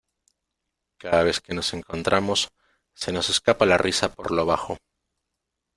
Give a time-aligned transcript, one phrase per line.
[1.01, 2.39] Cada vez que nos encontramos,
[2.95, 4.77] se nos escapa la risa por lo bajo.